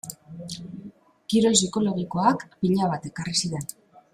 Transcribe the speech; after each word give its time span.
Kirol 1.33 1.57
psikologiak 1.59 2.47
pila 2.59 2.91
bat 2.95 3.07
ekarri 3.11 3.37
zidan. 3.45 3.71